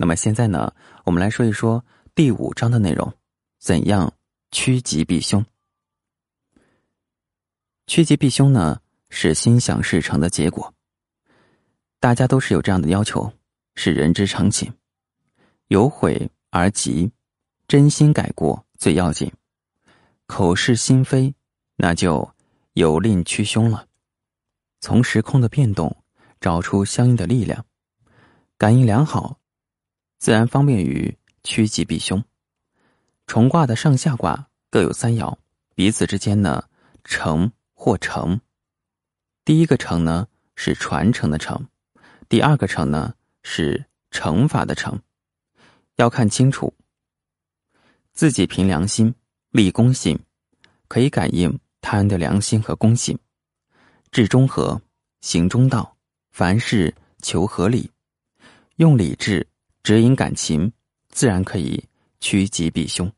[0.00, 0.72] 那么现在呢，
[1.04, 3.12] 我们来说一说第五章的内容：
[3.58, 4.14] 怎样
[4.52, 5.44] 趋吉避凶？
[7.88, 8.80] 趋吉避凶呢，
[9.10, 10.72] 是心想事成的结果。
[11.98, 13.32] 大家都是有这样的要求，
[13.74, 14.72] 是人之常情。
[15.66, 17.10] 有悔而急，
[17.66, 19.32] 真心改过最要紧。
[20.26, 21.34] 口是心非，
[21.74, 22.30] 那就
[22.74, 23.84] 有令驱凶了。
[24.80, 26.04] 从时空的变动
[26.40, 27.66] 找出相应的力量，
[28.56, 29.37] 感应良好。
[30.18, 32.22] 自然方便于趋吉避凶。
[33.26, 35.36] 重卦的上下卦各有三爻，
[35.74, 36.64] 彼此之间呢
[37.04, 38.40] 成或成。
[39.44, 40.26] 第一个成呢
[40.56, 41.66] 是传承的成，
[42.28, 44.98] 第二个成呢是惩罚的惩。
[45.96, 46.72] 要看清楚，
[48.12, 49.14] 自己凭良心
[49.50, 50.18] 立公信，
[50.88, 53.18] 可以感应他人的良心和公信。
[54.10, 54.80] 志中和，
[55.20, 55.96] 行中道，
[56.30, 57.90] 凡事求合理，
[58.76, 59.46] 用理智。
[59.82, 60.72] 指引感情，
[61.10, 61.82] 自然可以
[62.20, 63.10] 趋吉避凶。